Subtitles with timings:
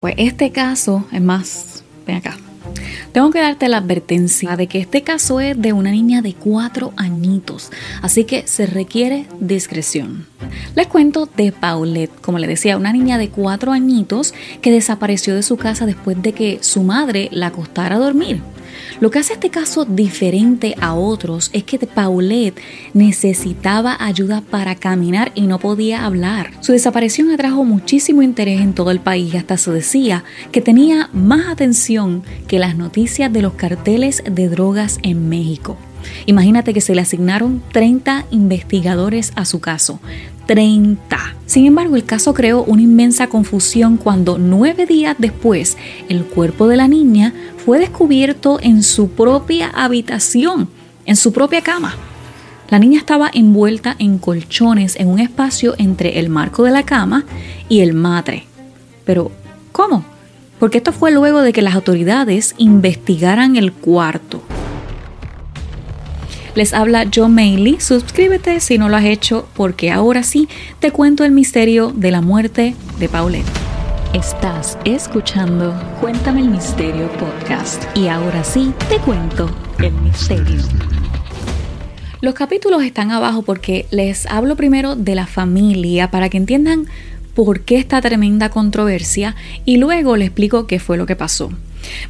[0.00, 2.38] Pues este caso es más, ven acá.
[3.12, 6.94] Tengo que darte la advertencia de que este caso es de una niña de cuatro
[6.96, 10.26] añitos, así que se requiere discreción.
[10.74, 14.32] Les cuento de Paulette, como le decía, una niña de cuatro añitos
[14.62, 18.40] que desapareció de su casa después de que su madre la acostara a dormir.
[19.00, 22.60] Lo que hace este caso diferente a otros es que Paulette
[22.94, 26.50] necesitaba ayuda para caminar y no podía hablar.
[26.60, 31.48] Su desaparición atrajo muchísimo interés en todo el país, hasta se decía que tenía más
[31.48, 35.76] atención que las noticias de los carteles de drogas en México.
[36.26, 40.00] Imagínate que se le asignaron 30 investigadores a su caso.
[40.46, 41.09] 30.
[41.50, 45.76] Sin embargo, el caso creó una inmensa confusión cuando nueve días después
[46.08, 47.34] el cuerpo de la niña
[47.66, 50.68] fue descubierto en su propia habitación,
[51.06, 51.96] en su propia cama.
[52.68, 57.24] La niña estaba envuelta en colchones en un espacio entre el marco de la cama
[57.68, 58.44] y el matre.
[59.04, 59.32] Pero,
[59.72, 60.04] ¿cómo?
[60.60, 64.40] Porque esto fue luego de que las autoridades investigaran el cuarto.
[66.54, 67.80] Les habla Joe Mailey.
[67.80, 70.48] Suscríbete si no lo has hecho, porque ahora sí
[70.80, 73.46] te cuento el misterio de la muerte de Paulette.
[74.14, 77.84] Estás escuchando Cuéntame el Misterio Podcast.
[77.96, 80.60] Y ahora sí te cuento el misterio.
[82.20, 86.86] Los capítulos están abajo porque les hablo primero de la familia para que entiendan
[87.34, 91.50] por qué esta tremenda controversia y luego les explico qué fue lo que pasó.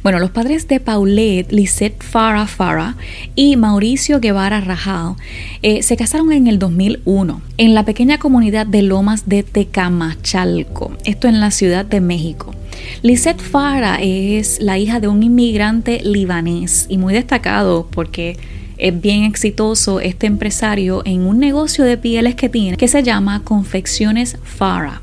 [0.03, 2.95] Bueno, los padres de Paulette, Lisette Farah Farah
[3.35, 5.15] y Mauricio Guevara Rajal
[5.61, 11.27] eh, se casaron en el 2001 en la pequeña comunidad de Lomas de Tecamachalco, esto
[11.27, 12.53] en la Ciudad de México.
[13.01, 18.37] Lisette Farah es la hija de un inmigrante libanés y muy destacado porque
[18.81, 23.43] es bien exitoso este empresario en un negocio de pieles que tiene que se llama
[23.43, 25.01] Confecciones Farah.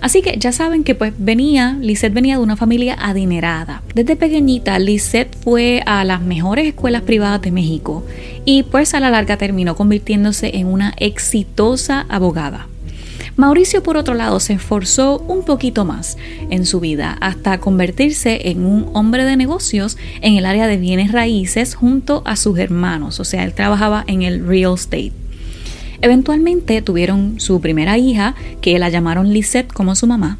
[0.00, 3.82] Así que ya saben que pues venía, Lisette venía de una familia adinerada.
[3.94, 8.04] Desde pequeñita, Lisette fue a las mejores escuelas privadas de México
[8.44, 12.66] y pues a la larga terminó convirtiéndose en una exitosa abogada.
[13.36, 16.18] Mauricio, por otro lado, se esforzó un poquito más
[16.50, 21.12] en su vida hasta convertirse en un hombre de negocios en el área de bienes
[21.12, 25.12] raíces junto a sus hermanos, o sea, él trabajaba en el real estate.
[26.02, 30.38] Eventualmente tuvieron su primera hija, que la llamaron Lisette como su mamá,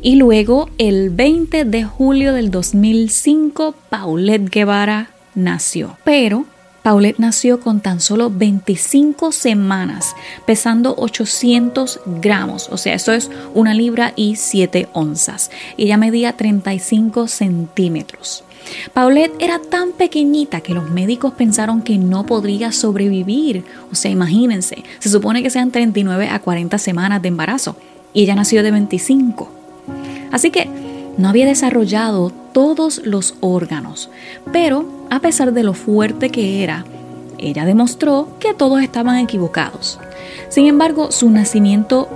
[0.00, 5.96] y luego el 20 de julio del 2005 Paulette Guevara nació.
[6.04, 6.44] Pero
[6.82, 10.16] Paulette nació con tan solo 25 semanas,
[10.46, 15.50] pesando 800 gramos, o sea, eso es una libra y 7 onzas.
[15.76, 18.44] Ella medía 35 centímetros.
[18.92, 23.64] Paulette era tan pequeñita que los médicos pensaron que no podría sobrevivir.
[23.90, 27.76] O sea, imagínense, se supone que sean 39 a 40 semanas de embarazo
[28.12, 29.50] y ella nació de 25.
[30.30, 30.68] Así que
[31.18, 34.10] no había desarrollado todos los órganos,
[34.52, 36.84] pero a pesar de lo fuerte que era,
[37.38, 39.98] ella demostró que todos estaban equivocados.
[40.48, 42.08] Sin embargo, su nacimiento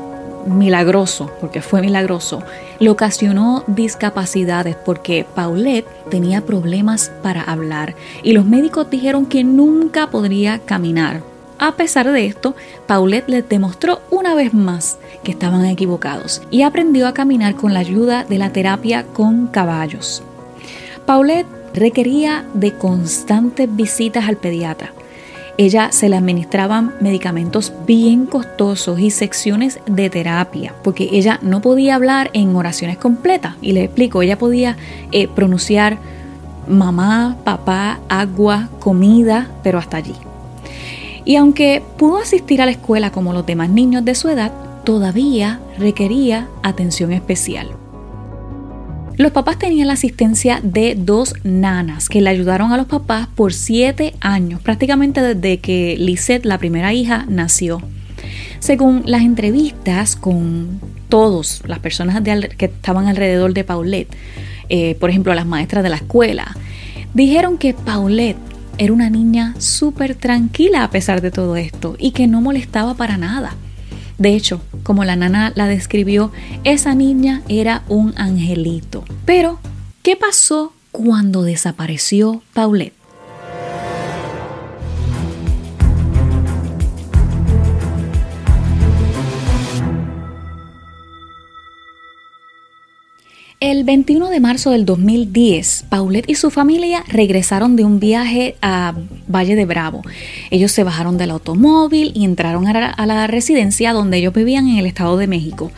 [0.46, 2.42] milagroso, porque fue milagroso,
[2.78, 10.10] le ocasionó discapacidades porque Paulette tenía problemas para hablar y los médicos dijeron que nunca
[10.10, 11.35] podría caminar.
[11.58, 12.54] A pesar de esto,
[12.86, 17.80] Paulette les demostró una vez más que estaban equivocados y aprendió a caminar con la
[17.80, 20.22] ayuda de la terapia con caballos.
[21.06, 24.92] Paulette requería de constantes visitas al pediatra
[25.58, 31.94] ella se le administraban medicamentos bien costosos y secciones de terapia, porque ella no podía
[31.94, 33.54] hablar en oraciones completas.
[33.62, 34.76] Y le explico, ella podía
[35.12, 35.98] eh, pronunciar
[36.68, 40.14] mamá, papá, agua, comida, pero hasta allí.
[41.26, 44.52] Y aunque pudo asistir a la escuela como los demás niños de su edad,
[44.84, 47.68] todavía requería atención especial.
[49.16, 53.52] Los papás tenían la asistencia de dos nanas que le ayudaron a los papás por
[53.52, 57.82] siete años, prácticamente desde que Lisette, la primera hija, nació.
[58.60, 62.22] Según las entrevistas con todos las personas
[62.56, 64.14] que estaban alrededor de Paulette,
[64.68, 66.56] eh, por ejemplo las maestras de la escuela,
[67.14, 72.26] dijeron que Paulette era una niña súper tranquila a pesar de todo esto y que
[72.26, 73.54] no molestaba para nada.
[74.18, 76.32] De hecho, como la nana la describió,
[76.64, 79.04] esa niña era un angelito.
[79.24, 79.58] Pero,
[80.02, 82.94] ¿qué pasó cuando desapareció Paulette?
[93.66, 98.94] El 21 de marzo del 2010, Paulette y su familia regresaron de un viaje a
[99.26, 100.02] Valle de Bravo.
[100.52, 104.86] Ellos se bajaron del automóvil y entraron a la residencia donde ellos vivían en el
[104.86, 105.72] Estado de México.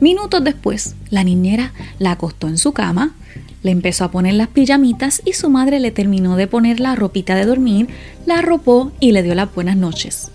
[0.00, 3.14] Minutos después, la niñera la acostó en su cama,
[3.62, 7.34] le empezó a poner las pijamitas y su madre le terminó de poner la ropita
[7.34, 7.88] de dormir,
[8.24, 10.30] la arropó y le dio las buenas noches.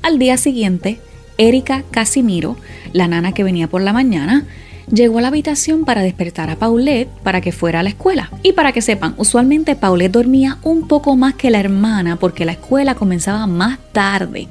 [0.00, 1.00] Al día siguiente,
[1.38, 2.56] Erika Casimiro,
[2.92, 4.46] la nana que venía por la mañana,
[4.90, 8.30] llegó a la habitación para despertar a Paulette para que fuera a la escuela.
[8.42, 12.52] Y para que sepan, usualmente Paulette dormía un poco más que la hermana porque la
[12.52, 14.48] escuela comenzaba más tarde.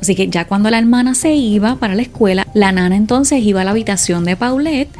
[0.00, 3.62] Así que ya cuando la hermana se iba para la escuela, la nana entonces iba
[3.62, 4.90] a la habitación de Paulette,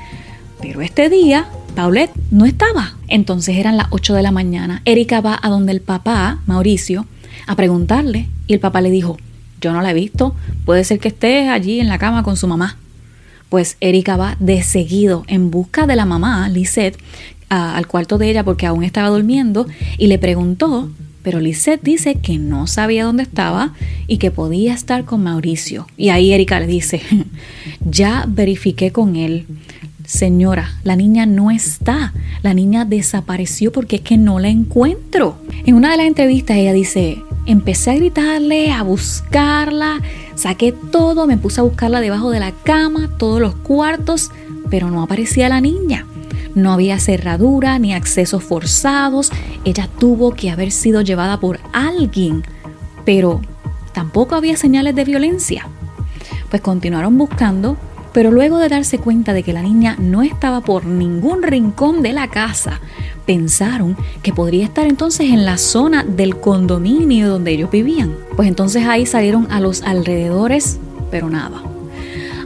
[0.60, 2.94] pero este día Paulette no estaba.
[3.08, 4.80] Entonces eran las 8 de la mañana.
[4.84, 7.06] Erika va a donde el papá, Mauricio,
[7.46, 9.18] a preguntarle y el papá le dijo,
[9.60, 10.34] yo no la he visto,
[10.64, 12.76] puede ser que esté allí en la cama con su mamá.
[13.54, 16.98] Pues Erika va de seguido en busca de la mamá, Lisette,
[17.48, 20.90] al cuarto de ella porque aún estaba durmiendo y le preguntó,
[21.22, 23.72] pero Lisette dice que no sabía dónde estaba
[24.08, 25.86] y que podía estar con Mauricio.
[25.96, 27.00] Y ahí Erika le dice,
[27.88, 29.46] ya verifiqué con él.
[30.06, 32.12] Señora, la niña no está.
[32.42, 35.38] La niña desapareció porque es que no la encuentro.
[35.64, 40.00] En una de las entrevistas ella dice, empecé a gritarle, a buscarla,
[40.34, 44.30] saqué todo, me puse a buscarla debajo de la cama, todos los cuartos,
[44.68, 46.06] pero no aparecía la niña.
[46.54, 49.32] No había cerradura ni accesos forzados.
[49.64, 52.44] Ella tuvo que haber sido llevada por alguien,
[53.06, 53.40] pero
[53.94, 55.66] tampoco había señales de violencia.
[56.50, 57.78] Pues continuaron buscando,
[58.14, 62.14] pero luego de darse cuenta de que la niña no estaba por ningún rincón de
[62.14, 62.80] la casa,
[63.26, 68.14] pensaron que podría estar entonces en la zona del condominio donde ellos vivían.
[68.36, 70.78] Pues entonces ahí salieron a los alrededores,
[71.10, 71.73] pero nada.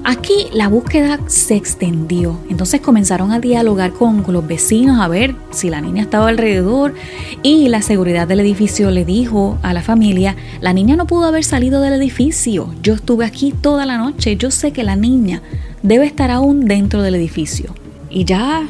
[0.04, 5.70] Aquí la búsqueda se extendió, entonces comenzaron a dialogar con, los vecinos a ver si
[5.70, 6.94] la niña estaba alrededor
[7.42, 11.44] y la seguridad del edificio le dijo a la familia, la niña no pudo haber
[11.44, 15.42] salido del edificio, yo estuve aquí toda la noche, yo sé que la niña
[15.82, 17.74] debe estar aún dentro del edificio.
[18.10, 18.66] Y ya,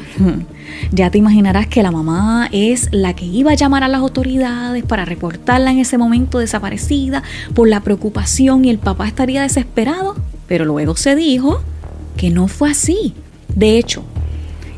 [0.91, 4.83] ya te imaginarás que la mamá es la que iba a llamar a las autoridades
[4.83, 7.23] para reportarla en ese momento desaparecida
[7.53, 10.15] por la preocupación y el papá estaría desesperado.
[10.49, 11.61] Pero luego se dijo
[12.17, 13.13] que no fue así.
[13.55, 14.03] De hecho,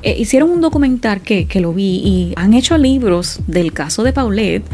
[0.04, 4.14] eh, hicieron un documental que, que lo vi y han hecho libros del caso de
[4.14, 4.66] Paulette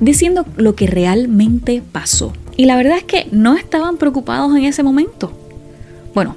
[0.00, 2.32] diciendo lo que realmente pasó.
[2.56, 5.30] Y la verdad es que no estaban preocupados en ese momento.
[6.14, 6.36] Bueno,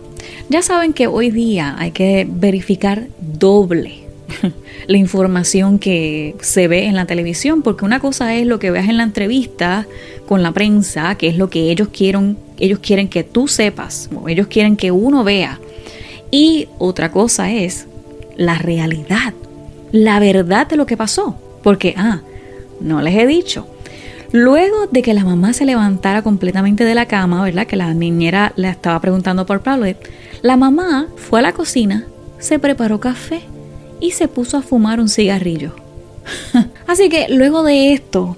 [0.50, 4.09] ya saben que hoy día hay que verificar doble
[4.88, 8.90] la información que se ve en la televisión, porque una cosa es lo que veas
[8.90, 9.88] en la entrevista
[10.28, 14.30] con la prensa, que es lo que ellos quieren, ellos quieren que tú sepas, o
[14.30, 15.60] ellos quieren que uno vea.
[16.32, 17.88] Y otra cosa es
[18.38, 19.34] la realidad,
[19.92, 21.38] la verdad de lo que pasó.
[21.64, 22.22] Porque, ah,
[22.80, 23.68] no les he dicho.
[24.32, 27.66] Luego de que la mamá se levantara completamente de la cama, ¿verdad?
[27.66, 29.88] Que la niñera le estaba preguntando por Pablo,
[30.42, 32.06] la mamá fue a la cocina,
[32.38, 33.42] se preparó café
[34.00, 35.74] y se puso a fumar un cigarrillo.
[36.88, 38.36] Así que luego de esto,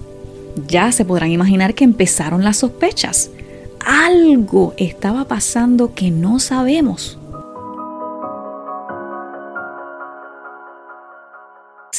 [0.67, 3.31] ya se podrán imaginar que empezaron las sospechas.
[3.79, 7.17] Algo estaba pasando que no sabemos.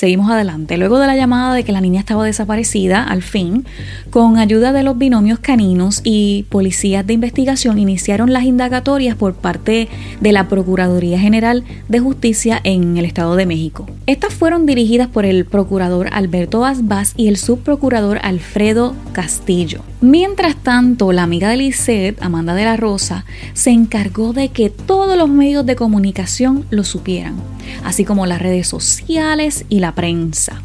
[0.02, 0.78] Seguimos adelante.
[0.78, 3.64] Luego de la llamada de que la niña estaba desaparecida, al fin,
[4.10, 9.88] con ayuda de los binomios caninos y policías de investigación, iniciaron las indagatorias por parte
[10.20, 13.86] de la Procuraduría General de Justicia en el Estado de México.
[14.08, 19.82] Estas fueron dirigidas por el procurador Alberto Asbaz y el subprocurador Alfredo Castillo.
[20.00, 25.16] Mientras tanto, la amiga de Lisette, Amanda de la Rosa, se encargó de que todos
[25.16, 27.36] los medios de comunicación lo supieran,
[27.84, 30.60] así como las redes sociales y la prensa.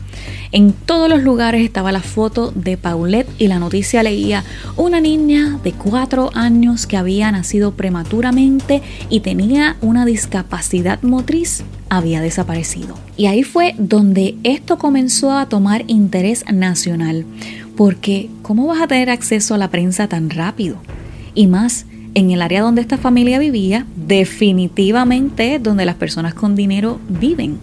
[0.51, 4.43] En todos los lugares estaba la foto de Paulette y la noticia leía
[4.75, 12.22] una niña de cuatro años que había nacido prematuramente y tenía una discapacidad motriz había
[12.22, 12.96] desaparecido.
[13.15, 17.25] Y ahí fue donde esto comenzó a tomar interés nacional,
[17.75, 20.77] porque ¿cómo vas a tener acceso a la prensa tan rápido?
[21.34, 27.00] Y más en el área donde esta familia vivía, definitivamente donde las personas con dinero
[27.07, 27.60] viven.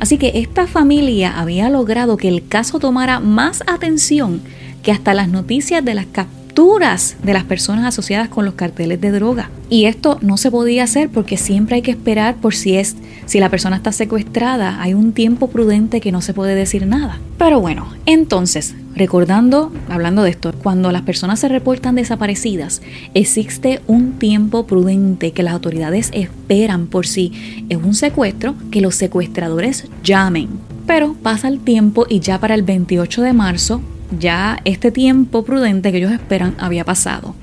[0.00, 4.40] Así que esta familia había logrado que el caso tomara más atención
[4.82, 6.06] que hasta las noticias de las
[6.50, 9.50] capturas de las personas asociadas con los carteles de droga.
[9.68, 13.38] Y esto no se podía hacer porque siempre hay que esperar por si es si
[13.38, 17.20] la persona está secuestrada, hay un tiempo prudente que no se puede decir nada.
[17.38, 22.82] Pero bueno, entonces, recordando, hablando de esto, cuando las personas se reportan desaparecidas,
[23.14, 28.96] existe un tiempo prudente que las autoridades esperan por si es un secuestro, que los
[28.96, 30.48] secuestradores llamen.
[30.84, 33.80] Pero pasa el tiempo y ya para el 28 de marzo
[34.18, 37.34] ya este tiempo prudente que ellos esperan había pasado.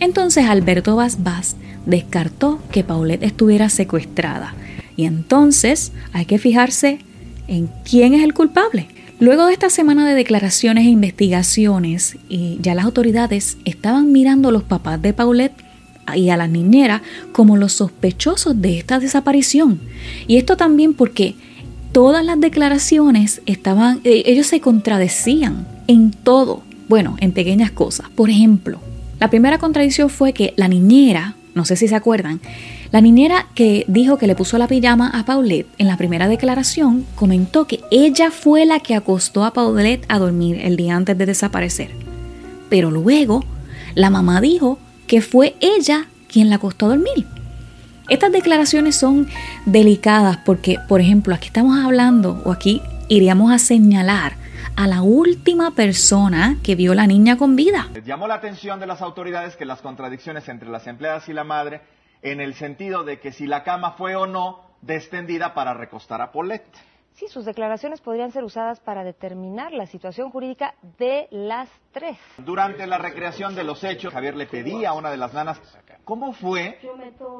[0.00, 1.18] Entonces Alberto Vaz
[1.86, 4.54] descartó que Paulette estuviera secuestrada.
[4.96, 6.98] Y entonces hay que fijarse
[7.46, 8.88] en quién es el culpable.
[9.20, 14.52] Luego de esta semana de declaraciones e investigaciones, y ya las autoridades estaban mirando a
[14.52, 15.64] los papás de Paulette
[16.14, 19.80] y a la niñera como los sospechosos de esta desaparición.
[20.26, 21.34] Y esto también porque
[21.92, 28.08] todas las declaraciones estaban, eh, ellos se contradecían en todo, bueno, en pequeñas cosas.
[28.10, 28.78] Por ejemplo,
[29.18, 32.40] la primera contradicción fue que la niñera, no sé si se acuerdan,
[32.92, 37.04] la niñera que dijo que le puso la pijama a Paulette en la primera declaración
[37.16, 41.26] comentó que ella fue la que acostó a Paulette a dormir el día antes de
[41.26, 41.90] desaparecer.
[42.70, 43.44] Pero luego
[43.94, 47.26] la mamá dijo que fue ella quien la acostó a dormir.
[48.08, 49.26] Estas declaraciones son
[49.66, 54.36] delicadas porque, por ejemplo, aquí estamos hablando o aquí iríamos a señalar
[54.78, 57.88] a la última persona que vio la niña con vida.
[58.04, 61.80] Llamó la atención de las autoridades que las contradicciones entre las empleadas y la madre
[62.22, 66.30] en el sentido de que si la cama fue o no descendida para recostar a
[66.30, 66.70] Paulette.
[67.18, 72.16] Sí, sus declaraciones podrían ser usadas para determinar la situación jurídica de las tres.
[72.36, 75.60] Durante la recreación de los hechos, Javier le pedía a una de las nanas
[76.04, 76.78] cómo fue,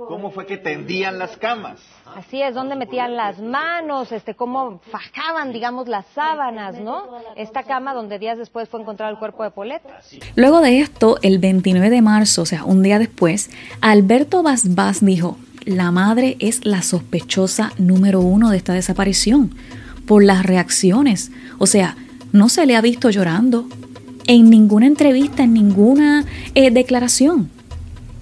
[0.09, 1.81] cómo fue que tendían las camas.
[2.17, 7.05] Así es, dónde metían las manos, este, cómo fajaban, digamos, las sábanas, ¿no?
[7.37, 9.83] Esta cama donde días después fue encontrado el cuerpo de Polet.
[10.35, 13.49] Luego de esto, el 29 de marzo, o sea, un día después,
[13.81, 19.55] Alberto Basbás dijo, la madre es la sospechosa número uno de esta desaparición
[20.07, 21.31] por las reacciones.
[21.59, 21.97] O sea,
[22.33, 23.69] no se le ha visto llorando
[24.27, 27.51] en ninguna entrevista, en ninguna eh, declaración.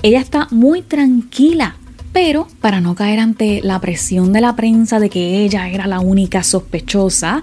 [0.02, 1.76] Ella está muy tranquila,
[2.12, 6.00] pero para no caer ante la presión de la prensa de que ella era la
[6.00, 7.42] única sospechosa,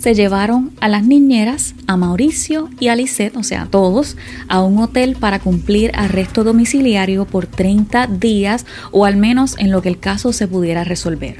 [0.00, 4.16] se llevaron a las niñeras, a Mauricio y a Lisette, o sea, todos,
[4.48, 9.82] a un hotel para cumplir arresto domiciliario por 30 días o al menos en lo
[9.82, 11.36] que el caso se pudiera resolver.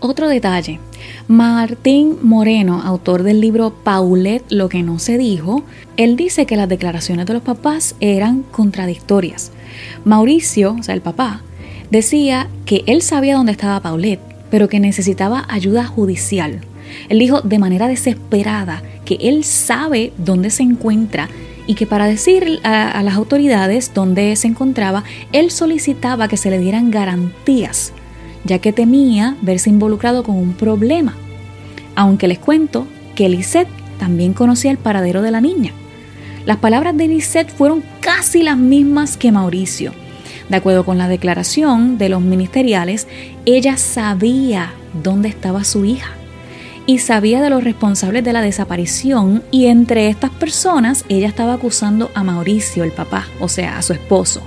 [0.00, 0.80] Otro detalle,
[1.28, 5.62] Martín Moreno, autor del libro Paulette, lo que no se dijo,
[5.96, 9.52] él dice que las declaraciones de los papás eran contradictorias.
[10.04, 11.42] Mauricio, o sea, el papá,
[11.90, 16.60] decía que él sabía dónde estaba Paulette, pero que necesitaba ayuda judicial.
[17.08, 21.28] Él dijo de manera desesperada que él sabe dónde se encuentra
[21.66, 26.58] y que para decir a, las autoridades dónde se encontraba, él solicitaba que se le
[26.58, 27.92] dieran garantías,
[28.44, 31.14] ya que temía verse involucrado con un problema.
[31.94, 33.68] Aunque les cuento que Lisette
[33.98, 35.72] también conocía el paradero de la niña.
[36.46, 39.92] Las palabras de Lisette fueron casi las mismas que Mauricio.
[40.48, 43.06] De acuerdo con la declaración de los ministeriales,
[43.44, 46.16] ella sabía dónde estaba su hija
[46.86, 52.10] y sabía de los responsables de la desaparición y entre estas personas ella estaba acusando
[52.14, 54.42] a Mauricio, el papá, o sea, a su esposo.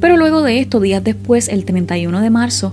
[0.00, 2.72] Pero luego de esto, días después, el 31 de marzo,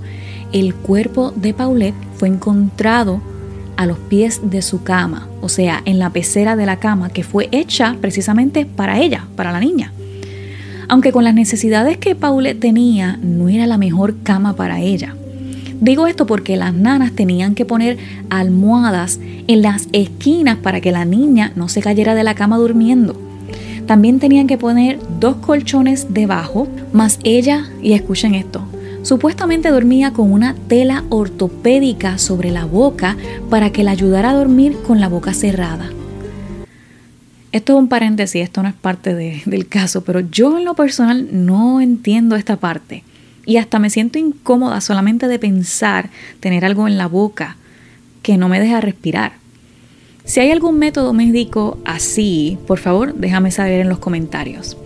[0.52, 3.22] el cuerpo de Paulette fue encontrado
[3.78, 7.24] a los pies de su cama, o sea, en la pecera de la cama que
[7.24, 9.92] fue hecha precisamente para ella, para la niña.
[10.90, 15.16] Aunque con las necesidades que Paulette tenía, no era la mejor cama para ella.
[15.84, 17.98] Digo esto porque las nanas tenían que poner
[18.30, 23.20] almohadas en las esquinas para que la niña no se cayera de la cama durmiendo.
[23.86, 28.66] También tenían que poner dos colchones debajo, más ella, y escuchen esto,
[29.02, 33.18] supuestamente dormía con una tela ortopédica sobre la boca
[33.50, 35.90] para que la ayudara a dormir con la boca cerrada.
[37.52, 41.28] Esto es un paréntesis, esto no es parte del caso, pero yo en lo personal
[41.46, 43.04] no entiendo esta parte.
[43.46, 46.10] Y hasta me siento incómoda solamente de pensar
[46.40, 47.58] tener algo en la boca
[48.22, 49.34] que no me deja respirar.
[50.26, 54.78] Si hay algún método médico así, por favor, déjame saber en los comentarios.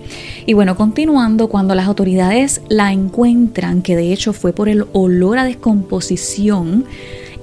[0.48, 5.38] Y bueno, continuando, cuando las autoridades la encuentran, que de hecho fue por el olor
[5.38, 6.86] a descomposición,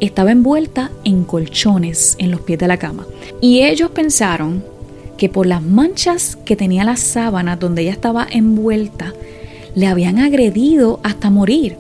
[0.00, 3.06] estaba envuelta en colchones en los pies de la cama.
[3.40, 4.64] Y ellos pensaron
[5.16, 9.12] que por las manchas que tenía la sábana donde ella estaba envuelta,
[9.74, 11.76] le habían agredido hasta morir.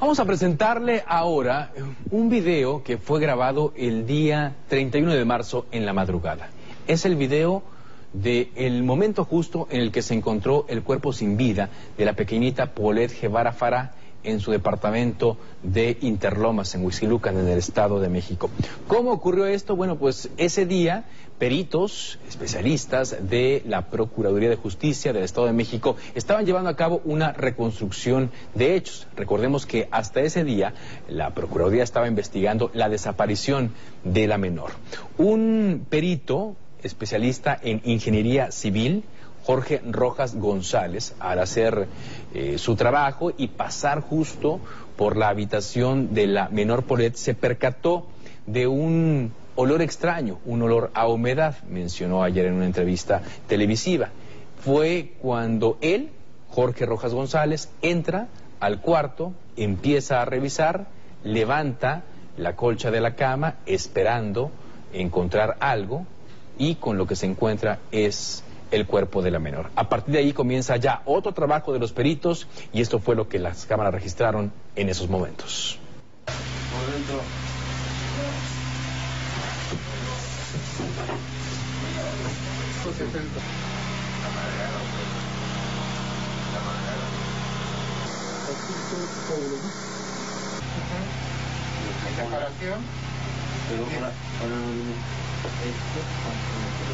[0.00, 1.72] Vamos a presentarle ahora
[2.10, 6.50] un video que fue grabado el día 31 de marzo en la madrugada.
[6.86, 7.62] Es el video
[8.12, 12.74] del momento justo en el que se encontró el cuerpo sin vida de la pequeñita
[12.74, 13.92] Paulette Guevara Farah
[14.24, 18.50] en su departamento de Interlomas, en Huizilucan, en el Estado de México.
[18.88, 19.76] ¿Cómo ocurrió esto?
[19.76, 21.04] Bueno, pues ese día
[21.38, 27.02] peritos, especialistas de la Procuraduría de Justicia del Estado de México estaban llevando a cabo
[27.04, 29.06] una reconstrucción de hechos.
[29.16, 30.74] Recordemos que hasta ese día
[31.08, 33.72] la Procuraduría estaba investigando la desaparición
[34.04, 34.70] de la menor.
[35.18, 39.04] Un perito especialista en ingeniería civil
[39.44, 41.86] Jorge Rojas González al hacer
[42.32, 44.60] eh, su trabajo y pasar justo
[44.96, 48.06] por la habitación de la menor Polet se percató
[48.46, 54.10] de un olor extraño, un olor a humedad, mencionó ayer en una entrevista televisiva.
[54.64, 56.10] Fue cuando él,
[56.48, 58.28] Jorge Rojas González, entra
[58.60, 60.86] al cuarto, empieza a revisar,
[61.22, 62.02] levanta
[62.36, 64.50] la colcha de la cama esperando
[64.92, 66.06] encontrar algo
[66.58, 69.70] y con lo que se encuentra es el cuerpo de la menor.
[69.76, 73.28] A partir de ahí comienza ya otro trabajo de los peritos y esto fue lo
[73.28, 75.78] que las cámaras registraron en esos momentos.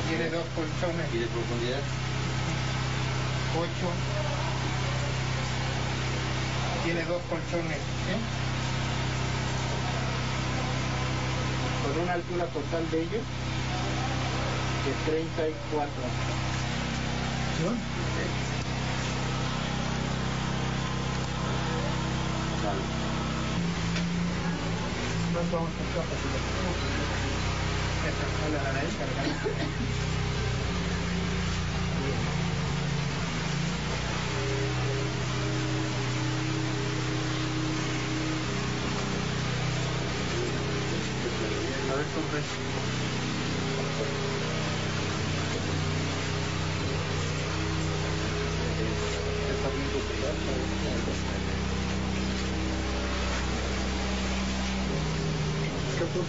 [0.09, 1.15] Tiene dos colchones.
[1.15, 1.83] ¿Y de profundidad?
[3.59, 3.91] Ocho.
[6.85, 7.77] Tiene dos colchones.
[7.77, 8.21] ¿eh?
[11.83, 13.25] Con una altura total de ellos
[14.87, 15.91] de 34.
[25.41, 25.47] ¿No?
[25.57, 25.81] vamos a
[28.03, 28.45] ¿Qué punto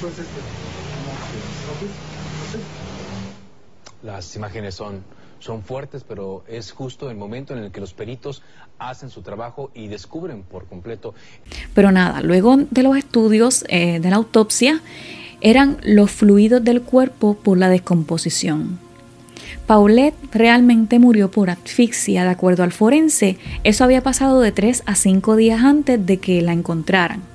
[0.08, 0.42] es este?
[4.04, 5.04] Las imágenes son,
[5.40, 8.42] son fuertes, pero es justo el momento en el que los peritos
[8.80, 11.14] hacen su trabajo y descubren por completo.
[11.76, 14.82] Pero nada, luego de los estudios eh, de la autopsia,
[15.40, 18.80] eran los fluidos del cuerpo por la descomposición.
[19.68, 23.38] Paulette realmente murió por asfixia, de acuerdo al forense.
[23.64, 27.31] Eso había pasado de 3 a 5 días antes de que la encontraran.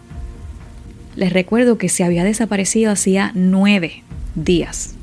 [1.17, 4.03] Les recuerdo que se había desaparecido hacía 9
[4.35, 4.95] días.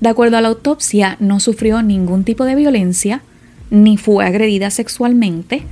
[0.00, 3.22] De acuerdo a la autopsia, no sufrió ningún tipo de violencia,
[3.70, 5.62] ni fue agredida sexualmente.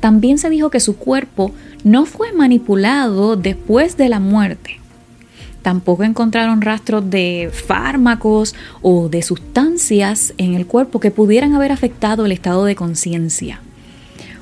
[0.00, 1.52] También se dijo que su cuerpo
[1.84, 4.80] no fue manipulado después de la muerte.
[5.62, 12.24] Tampoco encontraron rastros de fármacos o de sustancias en el cuerpo que pudieran haber afectado
[12.26, 13.60] el estado de conciencia.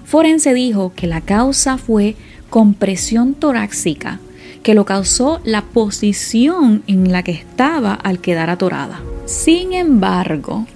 [0.04, 2.14] Forense dijo que la causa fue
[2.50, 4.20] compresión torácica
[4.62, 9.02] que lo causó la posición en la que estaba al quedar atorada.
[9.26, 10.66] Sin embargo,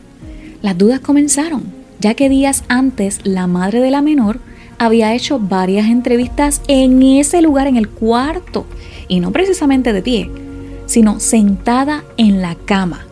[0.61, 1.65] las dudas comenzaron,
[1.99, 4.41] ya que días antes la madre de la menor
[4.79, 8.67] había hecho varias entrevistas en ese lugar, en el cuarto,
[9.09, 10.31] y no precisamente de pie,
[10.87, 13.08] sino sentada en la cama.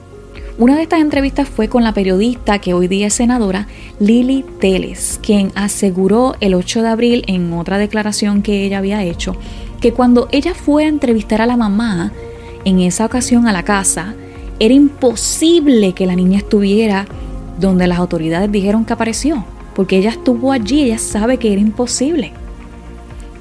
[0.58, 3.66] Una de estas entrevistas fue con la periodista que hoy día es senadora,
[4.00, 9.36] Lili Teles, quien aseguró el 8 de abril en otra declaración que ella había hecho
[9.82, 12.10] que cuando ella fue a entrevistar a la mamá,
[12.64, 14.14] en esa ocasión a la casa,
[14.58, 17.06] era imposible que la niña estuviera
[17.60, 22.32] donde las autoridades dijeron que apareció, porque ella estuvo allí, ella sabe que era imposible.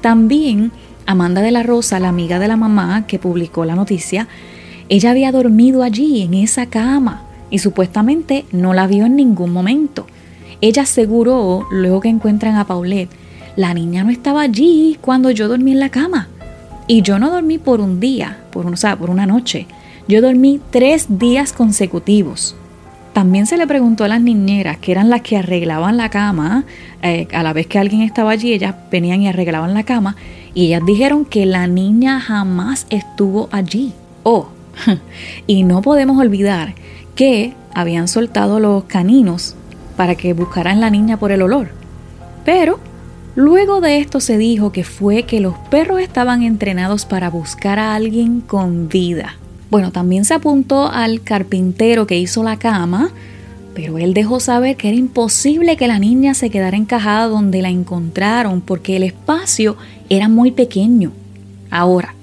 [0.02, 0.74] También
[1.06, 4.28] Amanda de la Rosa, la amiga de la mamá que publicó la noticia,
[4.90, 10.06] ella había dormido allí, en esa cama, y supuestamente no la vio en ningún momento.
[10.62, 13.10] Ella aseguró, luego que encuentran a Paulette,
[13.56, 16.28] la niña no estaba allí cuando yo dormí en la cama.
[16.88, 19.66] Y yo no dormí por un día, por, o por una noche.
[20.08, 22.56] Yo dormí tres días consecutivos.
[23.14, 26.66] También se le preguntó a las niñeras, que eran las que arreglaban la cama,
[27.02, 30.16] eh, a la vez que alguien estaba allí, ellas venían y arreglaban la cama,
[30.54, 33.94] y ellas dijeron que la niña jamás estuvo allí.
[35.48, 36.76] y no podemos olvidar
[37.16, 39.56] que habían soltado los caninos
[39.98, 41.70] para que buscaran la niña por el olor.
[42.44, 42.80] Pero
[43.36, 47.94] Luego de esto se dijo que fue que los perros estaban entrenados para buscar a
[47.94, 49.36] alguien con vida.
[49.70, 53.10] Bueno, también se apuntó al carpintero que hizo la cama,
[53.74, 57.68] pero él dejó saber que era imposible que la niña se quedara encajada donde la
[57.68, 59.76] encontraron porque el espacio
[60.08, 61.12] era muy pequeño.
[61.70, 62.16] Ahora,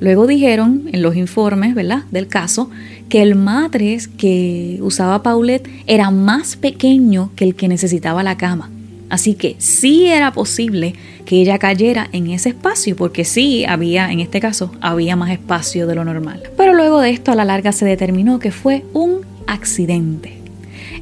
[0.00, 2.70] luego dijeron en los informes, ¿verdad?, del caso,
[3.08, 8.70] que el matres que usaba Paulette era más pequeño que el que necesitaba la cama.
[9.10, 14.20] Así que sí era posible que ella cayera en ese espacio, porque sí había, en
[14.20, 16.42] este caso, había más espacio de lo normal.
[16.56, 20.38] Pero luego de esto a la larga se determinó que fue un accidente.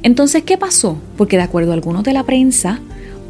[0.03, 0.97] Entonces, ¿qué pasó?
[1.17, 2.79] Porque de acuerdo a algunos de la prensa,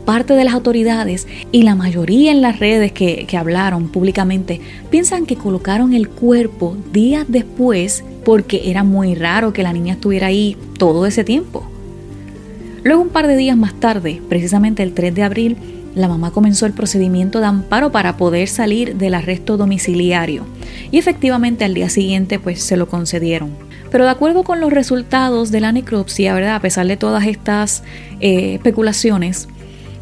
[0.07, 5.25] parte de las autoridades y la mayoría en las redes que, que, hablaron públicamente piensan
[5.25, 10.55] que colocaron el cuerpo días después porque era muy raro que la niña estuviera ahí
[10.79, 11.69] todo ese tiempo.
[12.83, 15.57] Luego, un par de días más tarde, precisamente el 3 de abril,
[15.93, 20.45] la mamá comenzó el procedimiento de amparo para poder salir del arresto domiciliario
[20.89, 23.51] y efectivamente al día siguiente pues se lo concedieron.
[23.91, 26.55] Pero de acuerdo con los resultados de la necropsia, ¿verdad?
[26.55, 27.83] a pesar de todas estas
[28.21, 29.49] eh, especulaciones,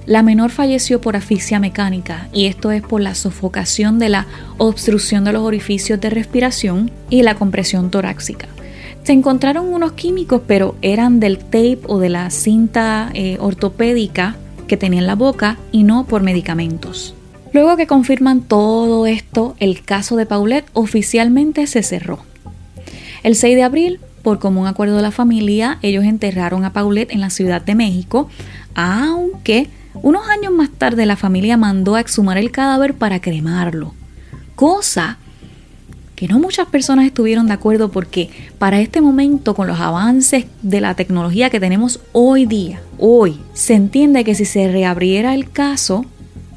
[0.05, 5.23] la menor falleció por asfixia mecánica y esto es por la sofocación de la obstrucción
[5.23, 8.47] de los orificios de respiración y la compresión torácica.
[9.03, 14.35] Se encontraron unos químicos, pero eran del tape o de la cinta eh, ortopédica
[14.67, 17.13] que tenía en la boca y no por medicamentos.
[17.53, 22.19] Luego que confirman todo esto, el caso de Paulette oficialmente se cerró.
[23.23, 27.21] El 6 de abril, por común acuerdo de la familia, ellos enterraron a Paulette en
[27.21, 28.27] la Ciudad de México,
[28.73, 29.69] aunque
[30.01, 33.93] unos años más tarde la familia mandó a exhumar el cadáver para cremarlo,
[34.55, 35.17] cosa
[36.15, 40.81] que no muchas personas estuvieron de acuerdo porque para este momento, con los avances de
[40.81, 46.05] la tecnología que tenemos hoy día, hoy, se entiende que si se reabriera el caso,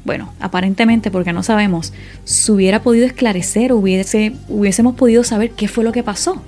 [0.05, 5.83] bueno, aparentemente porque no sabemos, se hubiera podido esclarecer, hubiese, hubiésemos podido saber qué fue
[5.83, 6.41] lo que pasó.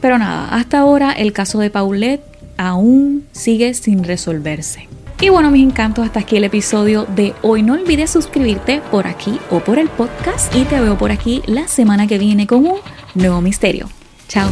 [0.00, 2.22] Pero nada, hasta ahora el caso de Paulette
[2.56, 4.88] aún sigue sin resolverse.
[5.20, 7.62] Y bueno, mis encantos, hasta aquí el episodio de hoy.
[7.62, 11.66] No olvides suscribirte por aquí o por el podcast y te veo por aquí la
[11.66, 12.78] semana que viene con un
[13.14, 13.88] nuevo misterio.
[14.28, 14.48] Chao.